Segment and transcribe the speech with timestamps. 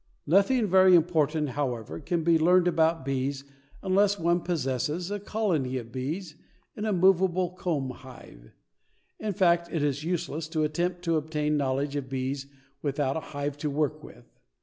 [0.25, 3.43] Nothing very important, however, can be learned about bees
[3.83, 6.33] unless one possesses a colony of bees
[6.75, 8.51] in a movable comb hive.
[9.19, 12.47] In fact it is useless to attempt to obtain a knowledge of bees
[12.81, 14.39] without a hive to work with.